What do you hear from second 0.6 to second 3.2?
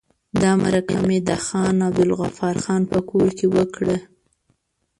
مرکه مې د خان عبدالغفار خان په